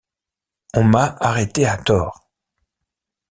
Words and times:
On 0.73 0.83
m’a 0.83 1.15
arrêté 1.19 1.67
à 1.67 1.77
tort. 1.77 2.27